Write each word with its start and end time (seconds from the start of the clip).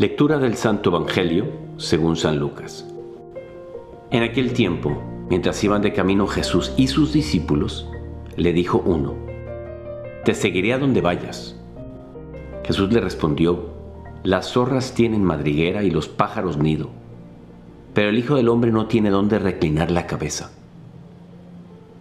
Lectura 0.00 0.38
del 0.38 0.54
Santo 0.54 0.88
Evangelio 0.88 1.46
según 1.76 2.16
San 2.16 2.38
Lucas. 2.38 2.86
En 4.10 4.22
aquel 4.22 4.54
tiempo, 4.54 4.98
mientras 5.28 5.62
iban 5.62 5.82
de 5.82 5.92
camino 5.92 6.26
Jesús 6.26 6.72
y 6.78 6.88
sus 6.88 7.12
discípulos, 7.12 7.86
le 8.34 8.54
dijo 8.54 8.82
uno, 8.86 9.14
Te 10.24 10.32
seguiré 10.32 10.72
a 10.72 10.78
donde 10.78 11.02
vayas. 11.02 11.54
Jesús 12.64 12.90
le 12.90 13.02
respondió, 13.02 13.74
Las 14.22 14.50
zorras 14.52 14.94
tienen 14.94 15.22
madriguera 15.22 15.82
y 15.82 15.90
los 15.90 16.08
pájaros 16.08 16.56
nido, 16.56 16.88
pero 17.92 18.08
el 18.08 18.16
Hijo 18.16 18.36
del 18.36 18.48
Hombre 18.48 18.72
no 18.72 18.86
tiene 18.86 19.10
dónde 19.10 19.38
reclinar 19.38 19.90
la 19.90 20.06
cabeza. 20.06 20.50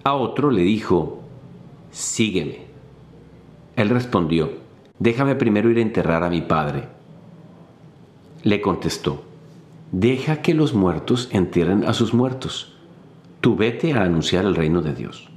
A 0.06 0.14
otro 0.14 0.52
le 0.52 0.62
dijo, 0.62 1.20
Sígueme. 1.92 2.60
Él 3.76 3.90
respondió, 3.90 4.52
Déjame 5.00 5.36
primero 5.36 5.70
ir 5.70 5.80
a 5.80 5.82
enterrar 5.82 6.24
a 6.24 6.30
mi 6.30 6.40
padre. 6.40 6.99
Le 8.44 8.62
contestó, 8.62 9.24
deja 9.92 10.42
que 10.42 10.54
los 10.54 10.74
muertos 10.74 11.30
entierren 11.32 11.84
a 11.86 11.94
sus 11.94 12.14
muertos. 12.14 12.78
Tú 13.42 13.56
vete 13.56 13.94
a 13.94 14.04
anunciar 14.04 14.46
el 14.46 14.56
reino 14.56 14.82
de 14.82 14.94
Dios. 14.94 15.30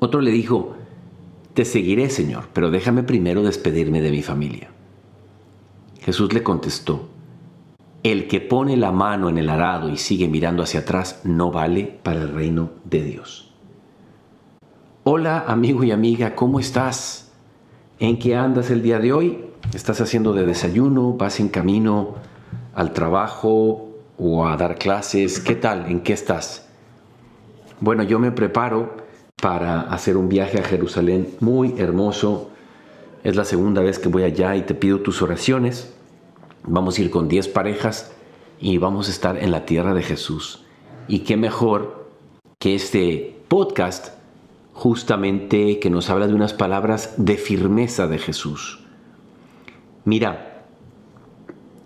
Otro 0.00 0.20
le 0.20 0.30
dijo, 0.30 0.74
te 1.54 1.64
seguiré, 1.64 2.10
Señor, 2.10 2.48
pero 2.52 2.70
déjame 2.70 3.02
primero 3.02 3.42
despedirme 3.42 4.00
de 4.00 4.10
mi 4.10 4.22
familia. 4.22 4.70
Jesús 6.00 6.32
le 6.32 6.42
contestó, 6.42 7.08
el 8.02 8.28
que 8.28 8.40
pone 8.40 8.76
la 8.76 8.92
mano 8.92 9.28
en 9.28 9.38
el 9.38 9.50
arado 9.50 9.90
y 9.90 9.96
sigue 9.96 10.28
mirando 10.28 10.62
hacia 10.62 10.80
atrás 10.80 11.20
no 11.24 11.50
vale 11.50 11.98
para 12.02 12.22
el 12.22 12.32
reino 12.32 12.70
de 12.84 13.02
Dios. 13.02 13.52
Hola 15.02 15.44
amigo 15.48 15.82
y 15.84 15.90
amiga, 15.90 16.34
¿cómo 16.34 16.60
estás? 16.60 17.32
¿En 17.98 18.18
qué 18.18 18.36
andas 18.36 18.70
el 18.70 18.82
día 18.82 19.00
de 19.00 19.12
hoy? 19.12 19.47
Estás 19.74 20.00
haciendo 20.00 20.32
de 20.32 20.46
desayuno, 20.46 21.14
vas 21.14 21.40
en 21.40 21.48
camino 21.48 22.14
al 22.74 22.92
trabajo 22.92 23.90
o 24.18 24.46
a 24.46 24.56
dar 24.56 24.76
clases, 24.76 25.40
¿qué 25.40 25.54
tal? 25.54 25.86
¿En 25.86 26.00
qué 26.00 26.12
estás? 26.12 26.68
Bueno, 27.80 28.02
yo 28.02 28.18
me 28.18 28.32
preparo 28.32 28.96
para 29.40 29.82
hacer 29.82 30.16
un 30.16 30.28
viaje 30.28 30.58
a 30.58 30.64
Jerusalén 30.64 31.28
muy 31.40 31.74
hermoso. 31.78 32.50
Es 33.22 33.36
la 33.36 33.44
segunda 33.44 33.82
vez 33.82 33.98
que 33.98 34.08
voy 34.08 34.24
allá 34.24 34.56
y 34.56 34.62
te 34.62 34.74
pido 34.74 35.00
tus 35.00 35.22
oraciones. 35.22 35.94
Vamos 36.64 36.98
a 36.98 37.02
ir 37.02 37.10
con 37.10 37.28
10 37.28 37.48
parejas 37.48 38.10
y 38.60 38.78
vamos 38.78 39.08
a 39.08 39.12
estar 39.12 39.36
en 39.36 39.52
la 39.52 39.64
tierra 39.64 39.94
de 39.94 40.02
Jesús. 40.02 40.64
Y 41.06 41.20
qué 41.20 41.36
mejor 41.36 42.08
que 42.58 42.74
este 42.74 43.40
podcast 43.48 44.18
justamente 44.72 45.78
que 45.78 45.90
nos 45.90 46.10
habla 46.10 46.26
de 46.26 46.34
unas 46.34 46.52
palabras 46.52 47.14
de 47.16 47.36
firmeza 47.36 48.06
de 48.06 48.18
Jesús. 48.18 48.87
Mira, 50.08 50.64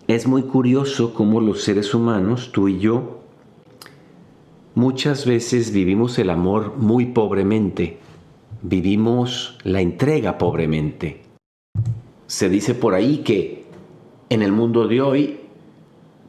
es 0.07 0.29
muy 0.29 0.43
curioso 0.43 1.13
cómo 1.13 1.41
los 1.41 1.65
seres 1.65 1.93
humanos, 1.93 2.51
tú 2.53 2.69
y 2.69 2.79
yo, 2.79 3.19
muchas 4.77 5.27
veces 5.27 5.73
vivimos 5.73 6.21
el 6.21 6.31
amor 6.31 6.77
muy 6.77 7.07
pobremente, 7.07 7.99
vivimos 8.63 9.59
la 9.65 9.81
entrega 9.81 10.39
pobremente. 10.39 11.25
Se 12.29 12.49
dice 12.49 12.77
por 12.77 12.95
ahí 12.95 13.25
que 13.25 13.65
en 14.29 14.43
el 14.43 14.53
mundo 14.53 14.87
de 14.87 15.01
hoy 15.01 15.41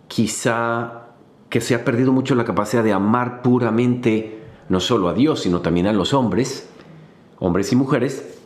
quizá 0.07 1.09
que 1.47 1.61
se 1.61 1.75
ha 1.75 1.85
perdido 1.85 2.11
mucho 2.11 2.33
la 2.33 2.43
capacidad 2.43 2.83
de 2.83 2.93
amar 2.93 3.43
puramente 3.43 4.39
no 4.67 4.79
solo 4.79 5.09
a 5.09 5.13
Dios, 5.13 5.41
sino 5.43 5.61
también 5.61 5.85
a 5.85 5.93
los 5.93 6.15
hombres, 6.15 6.67
hombres 7.37 7.71
y 7.71 7.75
mujeres. 7.75 8.39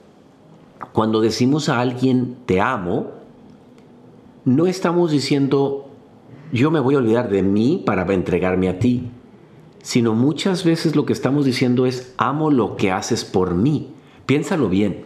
Cuando 0.92 1.22
decimos 1.22 1.70
a 1.70 1.80
alguien 1.80 2.40
te 2.46 2.60
amo, 2.60 3.16
no 4.48 4.66
estamos 4.66 5.12
diciendo 5.12 5.90
yo 6.54 6.72
me 6.72 6.80
voy 6.80 6.96
a 6.96 7.00
olvidar 7.00 7.30
de 7.30 7.44
mí 7.44 7.84
para 7.86 8.12
entregarme 8.14 8.70
a 8.70 8.80
ti, 8.80 9.10
sino 9.84 10.14
muchas 10.14 10.64
veces 10.64 10.96
lo 10.96 11.06
que 11.06 11.12
estamos 11.12 11.44
diciendo 11.44 11.86
es 11.86 12.14
amo 12.18 12.50
lo 12.50 12.78
que 12.78 12.90
haces 12.90 13.26
por 13.26 13.56
mí. 13.56 13.90
Piénsalo 14.26 14.70
bien. 14.70 15.04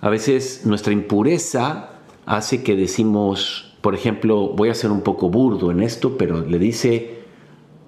A 0.00 0.08
veces 0.08 0.62
nuestra 0.64 0.94
impureza 0.94 1.90
hace 2.24 2.62
que 2.62 2.74
decimos, 2.74 3.76
por 3.82 3.94
ejemplo, 3.94 4.48
voy 4.48 4.70
a 4.70 4.74
ser 4.74 4.90
un 4.90 5.02
poco 5.02 5.28
burdo 5.28 5.70
en 5.70 5.82
esto, 5.82 6.16
pero 6.16 6.40
le 6.40 6.58
dice, 6.58 7.18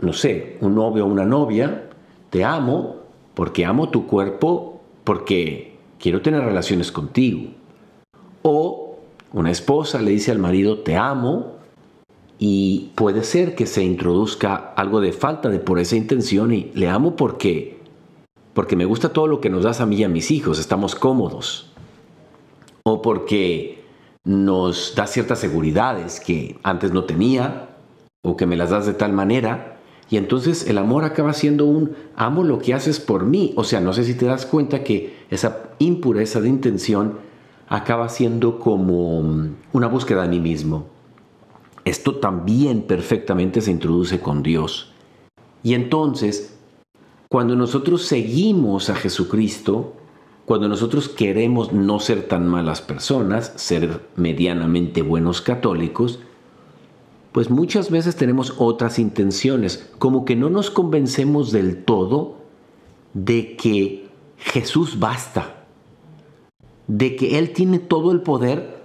no 0.03 0.12
sé, 0.12 0.59
un 0.61 0.75
novio 0.75 1.06
o 1.06 1.09
una 1.09 1.25
novia, 1.25 1.89
te 2.29 2.44
amo 2.44 2.97
porque 3.33 3.65
amo 3.65 3.89
tu 3.89 4.06
cuerpo, 4.06 4.83
porque 5.05 5.79
quiero 5.99 6.21
tener 6.21 6.43
relaciones 6.43 6.93
contigo. 6.93 7.49
O 8.43 8.81
una 9.32 9.50
esposa 9.50 10.00
le 10.00 10.10
dice 10.10 10.31
al 10.31 10.38
marido, 10.38 10.78
te 10.81 10.97
amo, 10.97 11.56
y 12.44 12.91
puede 12.97 13.22
ser 13.22 13.54
que 13.54 13.66
se 13.66 13.84
introduzca 13.84 14.72
algo 14.76 15.00
de 15.00 15.12
falta 15.12 15.48
de 15.48 15.60
por 15.60 15.78
esa 15.78 15.94
intención 15.94 16.53
y 16.53 16.72
le 16.75 16.88
amo 16.88 17.15
porque 17.15 17.81
porque 18.53 18.75
me 18.75 18.84
gusta 18.84 19.12
todo 19.12 19.28
lo 19.28 19.41
que 19.41 19.48
nos 19.48 19.62
das 19.62 19.81
a 19.81 19.87
mí 19.87 19.97
y 19.97 20.04
a 20.04 20.09
mis 20.09 20.32
hijos, 20.32 20.59
estamos 20.59 20.94
cómodos. 20.94 21.70
O 22.82 23.00
porque 23.00 23.84
nos 24.25 24.94
da 24.97 25.06
ciertas 25.06 25.38
seguridades 25.38 26.19
que 26.19 26.59
antes 26.64 26.93
no 26.93 27.04
tenía 27.04 27.69
o 28.22 28.37
que 28.37 28.47
me 28.47 28.56
las 28.56 28.70
das 28.70 28.87
de 28.87 28.94
tal 28.94 29.12
manera. 29.12 29.78
Y 30.10 30.16
entonces 30.16 30.69
el 30.69 30.78
amor 30.78 31.04
acaba 31.04 31.32
siendo 31.32 31.64
un 31.64 31.94
amo 32.16 32.43
lo 32.43 32.59
que 32.59 32.75
haces 32.75 33.00
por 33.00 33.25
mí. 33.25 33.53
O 33.56 33.64
sea, 33.64 33.81
no 33.81 33.93
sé 33.93 34.04
si 34.04 34.14
te 34.14 34.26
das 34.26 34.47
cuenta 34.47 34.82
que 34.82 35.16
esa 35.31 35.70
impureza 35.78 36.41
de 36.41 36.49
intención 36.49 37.19
acaba 37.72 38.10
siendo 38.10 38.59
como 38.59 39.21
una 39.72 39.87
búsqueda 39.87 40.22
de 40.22 40.28
mí 40.28 40.41
mismo. 40.41 40.88
Esto 41.87 42.16
también 42.16 42.83
perfectamente 42.83 43.62
se 43.62 43.71
introduce 43.71 44.21
con 44.21 44.43
Dios. 44.43 44.93
Y 45.62 45.72
entonces, 45.72 46.55
cuando 47.31 47.56
nosotros 47.56 48.03
seguimos 48.03 48.91
a 48.91 48.94
Jesucristo, 48.94 49.94
cuando 50.44 50.69
nosotros 50.69 51.09
queremos 51.09 51.72
no 51.72 51.99
ser 51.99 52.28
tan 52.28 52.47
malas 52.47 52.82
personas, 52.82 53.55
ser 53.56 54.06
medianamente 54.16 55.00
buenos 55.00 55.41
católicos, 55.41 56.19
pues 57.32 57.49
muchas 57.49 57.91
veces 57.91 58.16
tenemos 58.16 58.56
otras 58.59 58.99
intenciones, 58.99 59.91
como 59.99 60.27
que 60.27 60.37
no 60.37 60.50
nos 60.50 60.71
convencemos 60.71 61.53
del 61.53 61.84
todo 61.84 62.37
de 63.15 63.56
que 63.56 64.11
Jesús 64.37 64.99
basta 64.99 65.62
de 66.87 67.16
que 67.16 67.38
Él 67.38 67.53
tiene 67.53 67.78
todo 67.78 68.12
el 68.12 68.20
poder 68.20 68.82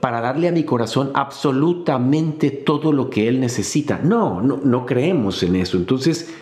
para 0.00 0.20
darle 0.20 0.48
a 0.48 0.52
mi 0.52 0.64
corazón 0.64 1.12
absolutamente 1.14 2.50
todo 2.50 2.92
lo 2.92 3.08
que 3.08 3.28
Él 3.28 3.38
necesita. 3.40 4.00
No, 4.02 4.40
no, 4.40 4.60
no 4.62 4.84
creemos 4.84 5.42
en 5.42 5.56
eso. 5.56 5.76
Entonces, 5.76 6.34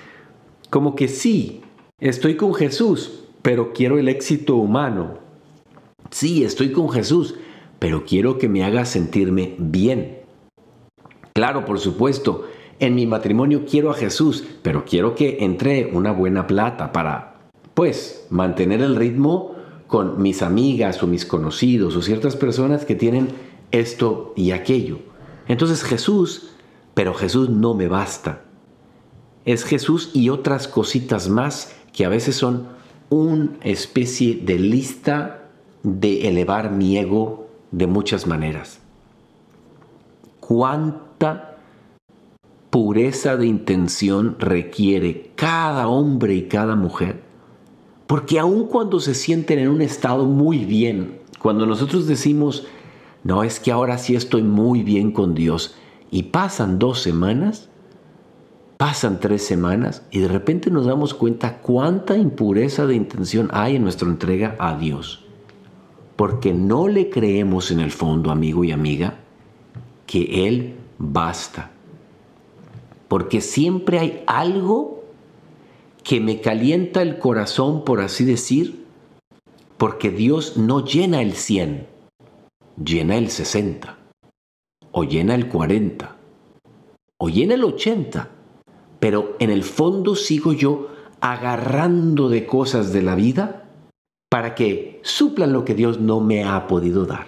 como 0.71 0.95
que 0.95 1.09
sí, 1.09 1.61
estoy 1.99 2.37
con 2.37 2.55
Jesús, 2.55 3.25
pero 3.43 3.73
quiero 3.73 3.99
el 3.99 4.09
éxito 4.09 4.57
humano. 4.57 5.19
Sí, 6.11 6.43
estoy 6.43 6.73
con 6.73 6.89
Jesús, 6.91 7.35
pero 7.79 8.05
quiero 8.05 8.39
que 8.39 8.49
me 8.49 8.65
haga 8.65 8.85
sentirme 8.85 9.57
bien. 9.59 10.21
Claro, 11.35 11.65
por 11.65 11.79
supuesto, 11.79 12.47
en 12.79 12.95
mi 12.95 13.07
matrimonio 13.07 13.65
quiero 13.69 13.91
a 13.91 13.95
Jesús, 13.95 14.45
pero 14.63 14.85
quiero 14.85 15.15
que 15.15 15.39
entre 15.41 15.91
una 15.93 16.13
buena 16.13 16.47
plata 16.47 16.93
para, 16.93 17.41
pues, 17.75 18.27
mantener 18.31 18.81
el 18.81 18.97
ritmo 18.97 19.55
con 19.91 20.23
mis 20.23 20.41
amigas 20.41 21.03
o 21.03 21.09
mis 21.09 21.27
conocidos 21.27 21.97
o 21.97 22.03
ciertas 22.03 22.37
personas 22.37 22.85
que 22.85 22.95
tienen 22.95 23.29
esto 23.73 24.33
y 24.37 24.53
aquello. 24.53 25.01
Entonces 25.49 25.83
Jesús, 25.83 26.53
pero 26.95 27.13
Jesús 27.13 27.51
no 27.51 27.75
me 27.75 27.89
basta. 27.89 28.45
Es 29.45 29.65
Jesús 29.65 30.13
y 30.15 30.29
otras 30.29 30.69
cositas 30.69 31.29
más 31.29 31.75
que 31.93 32.05
a 32.05 32.09
veces 32.09 32.37
son 32.37 32.69
una 33.09 33.51
especie 33.63 34.37
de 34.37 34.61
lista 34.61 35.49
de 35.83 36.29
elevar 36.29 36.71
mi 36.71 36.97
ego 36.97 37.49
de 37.73 37.89
muchas 37.89 38.29
maneras. 38.29 38.79
¿Cuánta 40.39 41.59
pureza 42.71 43.37
de 43.37 43.47
intención 43.47 44.37
requiere 44.39 45.33
cada 45.35 45.89
hombre 45.89 46.35
y 46.35 46.43
cada 46.43 46.77
mujer 46.77 47.30
porque 48.11 48.41
aun 48.41 48.67
cuando 48.67 48.99
se 48.99 49.15
sienten 49.15 49.61
en 49.61 49.69
un 49.69 49.83
estado 49.83 50.25
muy 50.25 50.65
bien, 50.65 51.21
cuando 51.39 51.65
nosotros 51.65 52.09
decimos, 52.09 52.67
no, 53.23 53.45
es 53.45 53.61
que 53.61 53.71
ahora 53.71 53.99
sí 53.99 54.17
estoy 54.17 54.43
muy 54.43 54.83
bien 54.83 55.13
con 55.13 55.33
Dios, 55.33 55.77
y 56.11 56.25
pasan 56.25 56.81
dos 56.81 57.01
semanas, 57.01 57.69
pasan 58.79 59.21
tres 59.21 59.47
semanas, 59.47 60.03
y 60.11 60.19
de 60.19 60.27
repente 60.27 60.73
nos 60.73 60.87
damos 60.87 61.15
cuenta 61.15 61.59
cuánta 61.59 62.17
impureza 62.17 62.85
de 62.85 62.97
intención 62.97 63.49
hay 63.53 63.77
en 63.77 63.85
nuestra 63.85 64.09
entrega 64.09 64.57
a 64.59 64.77
Dios. 64.77 65.25
Porque 66.17 66.53
no 66.53 66.89
le 66.89 67.11
creemos 67.11 67.71
en 67.71 67.79
el 67.79 67.93
fondo, 67.93 68.33
amigo 68.33 68.65
y 68.65 68.73
amiga, 68.73 69.21
que 70.07 70.49
Él 70.49 70.75
basta. 70.99 71.71
Porque 73.07 73.41
siempre 73.41 74.01
hay 74.01 74.25
algo 74.27 75.00
que 76.03 76.21
me 76.21 76.41
calienta 76.41 77.03
el 77.03 77.19
corazón, 77.19 77.85
por 77.85 78.01
así 78.01 78.25
decir, 78.25 78.87
porque 79.77 80.11
Dios 80.11 80.57
no 80.57 80.85
llena 80.85 81.23
el 81.23 81.35
100. 81.35 81.89
llena 82.83 83.17
el 83.17 83.31
60, 83.31 83.99
o 84.93 85.05
llena 85.05 85.35
el 85.35 85.49
40, 85.49 86.17
o 87.19 87.29
llena 87.29 87.55
el 87.55 87.65
80, 87.65 88.31
pero 88.99 89.37
en 89.39 89.51
el 89.51 89.65
fondo 89.65 90.15
sigo 90.15 90.53
yo 90.55 90.89
agarrando 91.21 92.31
de 92.31 92.47
cosas 92.47 92.93
de 92.93 93.03
la 93.03 93.15
vida 93.15 93.69
para 94.31 94.55
que 94.55 95.01
suplan 95.03 95.53
lo 95.53 95.65
que 95.65 95.75
Dios 95.75 96.01
no 96.01 96.21
me 96.21 96.45
ha 96.45 96.67
podido 96.67 97.05
dar. 97.05 97.27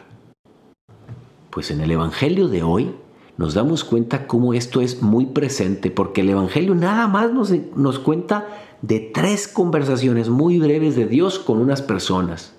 Pues 1.50 1.70
en 1.70 1.80
el 1.80 1.90
Evangelio 1.90 2.48
de 2.48 2.62
hoy 2.62 2.94
nos 3.42 3.54
damos 3.54 3.82
cuenta 3.82 4.28
cómo 4.28 4.54
esto 4.54 4.80
es 4.80 5.02
muy 5.02 5.26
presente, 5.26 5.90
porque 5.90 6.20
el 6.20 6.30
Evangelio 6.30 6.76
nada 6.76 7.08
más 7.08 7.32
nos, 7.32 7.52
nos 7.74 7.98
cuenta 7.98 8.46
de 8.82 9.00
tres 9.00 9.48
conversaciones 9.48 10.28
muy 10.28 10.60
breves 10.60 10.94
de 10.94 11.08
Dios 11.08 11.40
con 11.40 11.58
unas 11.58 11.82
personas, 11.82 12.54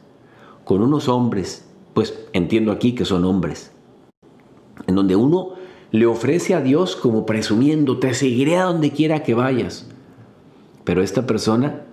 con 0.65 0.81
unos 0.81 1.07
hombres, 1.07 1.65
pues 1.93 2.19
entiendo 2.33 2.73
aquí 2.73 2.95
que 2.95 3.05
son 3.05 3.23
hombres, 3.23 3.71
en 4.85 4.95
donde 4.95 5.15
uno 5.15 5.51
le 5.91 6.05
ofrece 6.05 6.53
a 6.53 6.59
Dios 6.59 6.97
como 6.97 7.25
presumiendo, 7.25 7.99
te 7.99 8.13
seguiré 8.13 8.57
a 8.57 8.65
donde 8.65 8.91
quiera 8.91 9.23
que 9.23 9.35
vayas. 9.35 9.87
Pero 10.83 11.01
esta 11.01 11.25
persona 11.25 11.83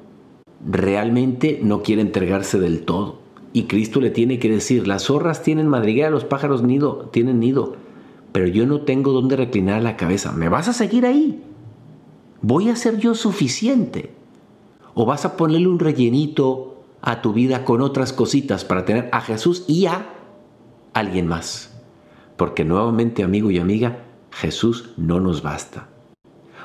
realmente 0.67 1.61
no 1.63 1.85
quiere 1.85 2.03
entregarse 2.03 2.59
del 2.59 2.83
todo. 2.83 3.21
Y 3.53 3.69
Cristo 3.69 4.01
le 4.01 4.11
tiene 4.11 4.41
que 4.41 4.51
decir, 4.51 4.89
las 4.89 5.05
zorras 5.05 5.45
tienen 5.45 5.69
madriguera, 5.69 6.11
los 6.11 6.25
pájaros 6.25 6.65
nido, 6.65 7.09
tienen 7.13 7.39
nido, 7.39 7.77
pero 8.33 8.47
yo 8.47 8.67
no 8.67 8.83
tengo 8.83 9.13
dónde 9.13 9.37
reclinar 9.37 9.83
la 9.83 9.97
cabeza. 9.97 10.33
¿Me 10.33 10.49
vas 10.49 10.69
a 10.69 10.73
seguir 10.73 11.07
ahí? 11.07 11.43
¿Voy 12.43 12.69
a 12.69 12.77
ser 12.77 12.99
yo 12.99 13.15
suficiente? 13.15 14.15
¿O 14.95 15.05
vas 15.05 15.25
a 15.25 15.37
ponerle 15.37 15.69
un 15.69 15.79
rellenito 15.79 16.85
a 17.03 17.23
tu 17.23 17.33
vida 17.33 17.65
con 17.65 17.81
otras 17.81 18.13
cositas 18.13 18.65
para 18.65 18.85
tener 18.85 19.09
a 19.13 19.21
Jesús 19.21 19.65
y 19.69 19.87
a 19.87 20.07
alguien 20.93 21.27
más? 21.27 21.81
Porque 22.37 22.65
nuevamente, 22.65 23.23
amigo 23.23 23.51
y 23.51 23.59
amiga, 23.59 24.05
Jesús 24.31 24.91
no 24.97 25.21
nos 25.21 25.43
basta. 25.43 25.89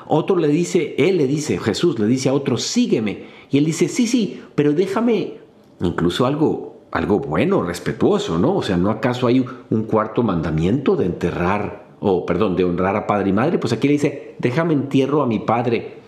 Otro 0.06 0.36
le 0.36 0.48
dice, 0.48 0.94
él 0.98 1.18
le 1.18 1.26
dice, 1.26 1.58
Jesús 1.58 1.98
le 1.98 2.06
dice 2.06 2.28
a 2.28 2.34
otro, 2.34 2.58
sígueme. 2.58 3.26
Y 3.50 3.58
él 3.58 3.64
dice, 3.64 3.88
sí, 3.88 4.06
sí, 4.06 4.42
pero 4.54 4.72
déjame 4.72 5.38
incluso 5.80 6.26
algo, 6.26 6.75
algo 6.92 7.18
bueno, 7.18 7.62
respetuoso, 7.62 8.38
¿no? 8.38 8.56
O 8.56 8.62
sea, 8.62 8.76
¿no 8.76 8.90
acaso 8.90 9.26
hay 9.26 9.44
un 9.70 9.82
cuarto 9.84 10.22
mandamiento 10.22 10.96
de 10.96 11.06
enterrar, 11.06 11.86
o 12.00 12.24
perdón, 12.26 12.56
de 12.56 12.64
honrar 12.64 12.96
a 12.96 13.06
padre 13.06 13.30
y 13.30 13.32
madre? 13.32 13.58
Pues 13.58 13.72
aquí 13.72 13.86
le 13.88 13.94
dice, 13.94 14.36
déjame 14.38 14.74
entierro 14.74 15.22
a 15.22 15.26
mi 15.26 15.38
padre. 15.38 15.98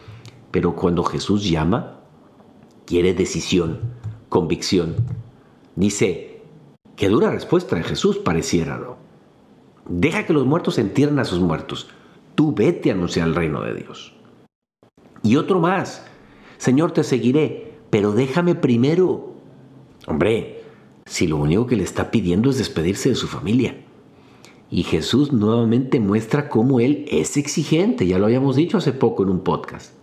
Pero 0.51 0.75
cuando 0.75 1.05
Jesús 1.05 1.49
llama, 1.49 2.01
quiere 2.87 3.13
decisión, 3.15 3.81
convicción. 4.29 4.97
Dice, 5.77 6.43
qué 6.97 7.09
dura 7.09 7.31
respuesta 7.31 7.77
de 7.77 7.83
Jesús 7.83 8.19
pareciera, 8.19 8.79
¿no? 8.79 8.97
Deja 9.89 10.27
que 10.27 10.33
los 10.33 10.47
muertos 10.47 10.79
entierren 10.79 11.19
a 11.19 11.25
sus 11.25 11.41
muertos 11.41 11.89
tú 12.39 12.55
vete 12.55 12.91
a 12.91 12.95
anunciar 12.95 13.27
el 13.27 13.35
reino 13.35 13.63
de 13.63 13.75
Dios. 13.75 14.15
Y 15.25 15.35
otro 15.35 15.59
más, 15.59 16.07
Señor, 16.57 16.93
te 16.93 17.03
seguiré, 17.03 17.75
pero 17.91 18.13
déjame 18.13 18.55
primero. 18.55 19.33
Hombre, 20.07 20.58
si 21.09 21.27
lo 21.27 21.39
único 21.39 21.67
que 21.67 21.77
le 21.77 21.85
está 21.85 22.11
pidiendo 22.11 22.51
es 22.51 22.59
despedirse 22.59 23.09
de 23.09 23.15
su 23.15 23.27
familia. 23.27 23.77
Y 24.71 24.83
Jesús 24.83 25.33
nuevamente 25.33 25.99
muestra 25.99 26.51
cómo 26.51 26.81
Él 26.81 27.07
es 27.09 27.37
exigente, 27.39 28.07
ya 28.07 28.19
lo 28.19 28.27
habíamos 28.27 28.57
dicho 28.57 28.77
hace 28.77 28.93
poco 28.93 29.23
en 29.23 29.31
un 29.31 29.41
podcast. 29.41 29.95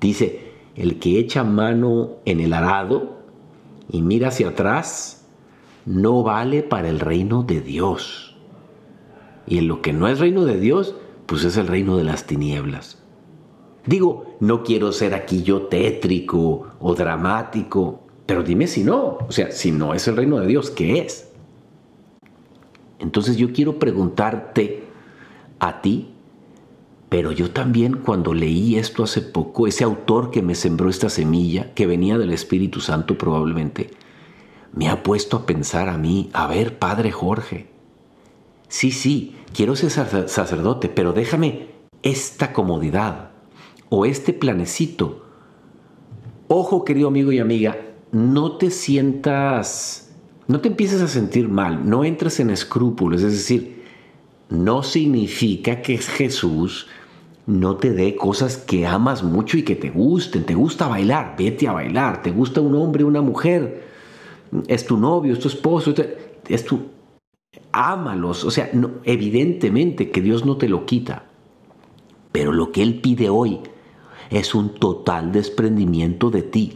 Dice, 0.00 0.52
el 0.74 0.98
que 0.98 1.20
echa 1.20 1.44
mano 1.44 2.16
en 2.24 2.40
el 2.40 2.52
arado 2.52 3.18
y 3.88 4.02
mira 4.02 4.28
hacia 4.28 4.48
atrás, 4.48 5.26
no 5.86 6.24
vale 6.24 6.64
para 6.64 6.88
el 6.88 6.98
reino 6.98 7.44
de 7.44 7.60
Dios. 7.60 8.36
Y 9.46 9.58
en 9.58 9.68
lo 9.68 9.82
que 9.82 9.92
no 9.92 10.08
es 10.08 10.18
reino 10.18 10.44
de 10.44 10.58
Dios, 10.58 10.96
pues 11.26 11.44
es 11.44 11.56
el 11.56 11.68
reino 11.68 11.96
de 11.96 12.04
las 12.04 12.26
tinieblas. 12.26 13.02
Digo, 13.86 14.36
no 14.40 14.64
quiero 14.64 14.90
ser 14.92 15.14
aquí 15.14 15.42
yo 15.42 15.62
tétrico 15.66 16.68
o 16.80 16.94
dramático, 16.94 18.03
pero 18.26 18.42
dime 18.42 18.66
si 18.66 18.84
no, 18.84 19.18
o 19.26 19.32
sea, 19.32 19.50
si 19.50 19.70
no 19.70 19.94
es 19.94 20.08
el 20.08 20.16
reino 20.16 20.38
de 20.38 20.46
Dios, 20.46 20.70
¿qué 20.70 20.98
es? 20.98 21.28
Entonces 22.98 23.36
yo 23.36 23.52
quiero 23.52 23.78
preguntarte 23.78 24.84
a 25.58 25.82
ti, 25.82 26.10
pero 27.10 27.32
yo 27.32 27.50
también 27.50 27.98
cuando 27.98 28.32
leí 28.32 28.76
esto 28.76 29.04
hace 29.04 29.20
poco, 29.20 29.66
ese 29.66 29.84
autor 29.84 30.30
que 30.30 30.42
me 30.42 30.54
sembró 30.54 30.88
esta 30.88 31.10
semilla, 31.10 31.74
que 31.74 31.86
venía 31.86 32.18
del 32.18 32.32
Espíritu 32.32 32.80
Santo 32.80 33.18
probablemente, 33.18 33.90
me 34.72 34.88
ha 34.88 35.02
puesto 35.02 35.36
a 35.36 35.46
pensar 35.46 35.88
a 35.88 35.98
mí, 35.98 36.30
a 36.32 36.46
ver, 36.46 36.78
Padre 36.78 37.12
Jorge, 37.12 37.68
sí, 38.68 38.90
sí, 38.90 39.36
quiero 39.52 39.76
ser 39.76 39.90
sacerdote, 40.28 40.88
pero 40.88 41.12
déjame 41.12 41.68
esta 42.02 42.52
comodidad 42.52 43.30
o 43.90 44.06
este 44.06 44.32
planecito. 44.32 45.26
Ojo, 46.48 46.84
querido 46.84 47.08
amigo 47.08 47.32
y 47.32 47.38
amiga, 47.38 47.76
no 48.14 48.52
te 48.52 48.70
sientas, 48.70 50.14
no 50.46 50.60
te 50.60 50.68
empieces 50.68 51.02
a 51.02 51.08
sentir 51.08 51.48
mal, 51.48 51.88
no 51.88 52.04
entres 52.04 52.38
en 52.38 52.50
escrúpulos, 52.50 53.22
es 53.22 53.32
decir, 53.32 53.82
no 54.48 54.82
significa 54.84 55.82
que 55.82 55.98
Jesús 55.98 56.86
no 57.46 57.76
te 57.76 57.92
dé 57.92 58.14
cosas 58.14 58.56
que 58.56 58.86
amas 58.86 59.22
mucho 59.22 59.58
y 59.58 59.64
que 59.64 59.74
te 59.74 59.90
gusten. 59.90 60.44
Te 60.44 60.54
gusta 60.54 60.86
bailar, 60.86 61.34
vete 61.36 61.66
a 61.68 61.72
bailar. 61.72 62.22
Te 62.22 62.30
gusta 62.30 62.60
un 62.60 62.74
hombre, 62.74 63.04
una 63.04 63.20
mujer, 63.20 63.84
es 64.68 64.86
tu 64.86 64.96
novio, 64.96 65.32
es 65.32 65.40
tu 65.40 65.48
esposo, 65.48 65.92
es 66.48 66.64
tu, 66.64 66.80
ámalos. 67.72 68.44
O 68.44 68.50
sea, 68.50 68.70
evidentemente 69.04 70.10
que 70.10 70.22
Dios 70.22 70.46
no 70.46 70.56
te 70.56 70.68
lo 70.68 70.86
quita. 70.86 71.24
Pero 72.32 72.52
lo 72.52 72.72
que 72.72 72.82
Él 72.82 73.00
pide 73.00 73.28
hoy 73.28 73.60
es 74.30 74.54
un 74.54 74.74
total 74.74 75.32
desprendimiento 75.32 76.30
de 76.30 76.42
ti 76.42 76.74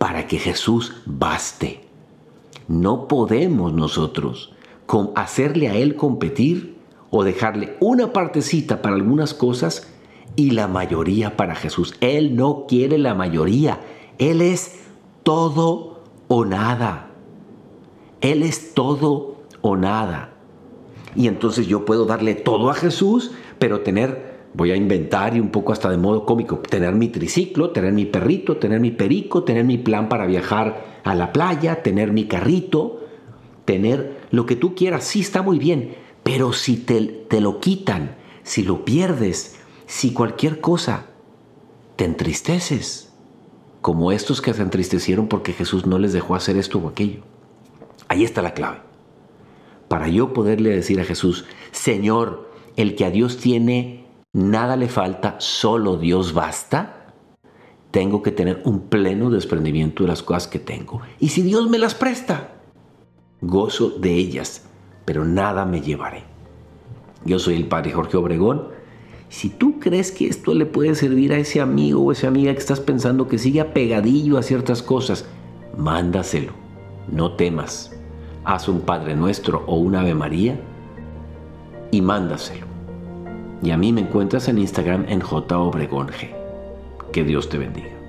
para 0.00 0.26
que 0.26 0.38
Jesús 0.38 0.94
baste. 1.04 1.82
No 2.68 3.06
podemos 3.06 3.74
nosotros 3.74 4.54
hacerle 5.14 5.68
a 5.68 5.74
Él 5.74 5.94
competir 5.94 6.78
o 7.10 7.22
dejarle 7.22 7.76
una 7.80 8.14
partecita 8.14 8.80
para 8.80 8.94
algunas 8.94 9.34
cosas 9.34 9.92
y 10.36 10.52
la 10.52 10.68
mayoría 10.68 11.36
para 11.36 11.54
Jesús. 11.54 11.96
Él 12.00 12.34
no 12.34 12.64
quiere 12.66 12.96
la 12.96 13.14
mayoría. 13.14 13.78
Él 14.16 14.40
es 14.40 14.80
todo 15.22 16.00
o 16.28 16.46
nada. 16.46 17.10
Él 18.22 18.42
es 18.42 18.72
todo 18.72 19.42
o 19.60 19.76
nada. 19.76 20.32
Y 21.14 21.28
entonces 21.28 21.66
yo 21.66 21.84
puedo 21.84 22.06
darle 22.06 22.34
todo 22.34 22.70
a 22.70 22.74
Jesús, 22.74 23.32
pero 23.58 23.80
tener, 23.80 24.39
voy 24.54 24.70
a 24.70 24.76
inventar 24.76 25.36
y 25.36 25.40
un 25.40 25.50
poco 25.50 25.72
hasta 25.72 25.90
de 25.90 25.96
modo 25.96 26.24
cómico, 26.24 26.58
tener 26.58 26.94
mi 26.94 27.08
triciclo, 27.08 27.70
tener 27.70 27.92
mi 27.92 28.06
perrito, 28.06 28.56
tener 28.56 28.80
mi 28.80 28.90
perico, 28.90 29.44
tener 29.44 29.64
mi 29.64 29.78
plan 29.78 30.08
para 30.08 30.26
viajar 30.26 31.00
a 31.04 31.14
la 31.14 31.32
playa, 31.32 31.82
tener 31.82 32.12
mi 32.12 32.26
carrito, 32.26 33.06
tener 33.64 34.20
lo 34.30 34.46
que 34.46 34.56
tú 34.56 34.74
quieras, 34.74 35.04
sí 35.04 35.20
está 35.20 35.42
muy 35.42 35.58
bien, 35.58 35.94
pero 36.22 36.52
si 36.52 36.76
te, 36.76 37.00
te 37.00 37.40
lo 37.40 37.60
quitan, 37.60 38.16
si 38.42 38.62
lo 38.62 38.84
pierdes, 38.84 39.60
si 39.86 40.12
cualquier 40.12 40.60
cosa, 40.60 41.06
te 41.96 42.04
entristeces, 42.04 43.12
como 43.80 44.12
estos 44.12 44.40
que 44.40 44.52
se 44.52 44.62
entristecieron 44.62 45.28
porque 45.28 45.52
Jesús 45.52 45.86
no 45.86 45.98
les 45.98 46.12
dejó 46.12 46.34
hacer 46.34 46.56
esto 46.56 46.78
o 46.78 46.88
aquello. 46.88 47.20
Ahí 48.08 48.24
está 48.24 48.42
la 48.42 48.54
clave 48.54 48.90
para 49.90 50.06
yo 50.06 50.32
poderle 50.32 50.70
decir 50.70 51.00
a 51.00 51.04
Jesús, 51.04 51.46
Señor, 51.72 52.48
el 52.76 52.94
que 52.94 53.04
a 53.04 53.10
Dios 53.10 53.38
tiene, 53.38 54.06
nada 54.32 54.76
le 54.76 54.88
falta, 54.88 55.36
solo 55.38 55.96
Dios 55.96 56.32
basta, 56.32 57.14
tengo 57.90 58.22
que 58.22 58.30
tener 58.30 58.62
un 58.64 58.88
pleno 58.88 59.30
desprendimiento 59.30 60.04
de 60.04 60.08
las 60.08 60.22
cosas 60.22 60.46
que 60.46 60.58
tengo. 60.58 61.00
Y 61.18 61.28
si 61.28 61.42
Dios 61.42 61.68
me 61.68 61.78
las 61.78 61.94
presta, 61.94 62.54
gozo 63.40 63.90
de 63.90 64.14
ellas, 64.14 64.66
pero 65.04 65.24
nada 65.24 65.64
me 65.64 65.80
llevaré. 65.80 66.24
Yo 67.24 67.38
soy 67.38 67.56
el 67.56 67.66
Padre 67.66 67.92
Jorge 67.92 68.16
Obregón. 68.16 68.68
Si 69.28 69.48
tú 69.48 69.78
crees 69.78 70.12
que 70.12 70.26
esto 70.28 70.54
le 70.54 70.66
puede 70.66 70.94
servir 70.94 71.32
a 71.32 71.38
ese 71.38 71.60
amigo 71.60 72.02
o 72.02 72.12
esa 72.12 72.28
amiga 72.28 72.52
que 72.52 72.58
estás 72.58 72.80
pensando 72.80 73.28
que 73.28 73.38
sigue 73.38 73.60
apegadillo 73.60 74.38
a 74.38 74.42
ciertas 74.42 74.82
cosas, 74.82 75.26
mándaselo. 75.76 76.52
No 77.08 77.32
temas 77.32 77.92
haz 78.44 78.68
un 78.68 78.80
Padre 78.80 79.14
Nuestro 79.16 79.64
o 79.66 79.76
un 79.76 79.94
Ave 79.94 80.14
María 80.14 80.58
y 81.90 82.00
mándaselo. 82.00 82.66
Y 83.62 83.70
a 83.70 83.76
mí 83.76 83.92
me 83.92 84.00
encuentras 84.00 84.48
en 84.48 84.58
Instagram 84.58 85.06
en 85.08 85.20
J. 85.20 85.58
Obregón 85.58 86.08
G. 86.08 86.30
Que 87.12 87.24
Dios 87.24 87.48
te 87.48 87.58
bendiga. 87.58 87.99